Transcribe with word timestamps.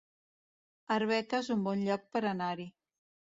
Arbeca 0.95 1.41
es 1.43 1.51
un 1.57 1.61
bon 1.67 1.85
lloc 1.89 2.09
per 2.17 2.23
anar-hi 2.31 2.67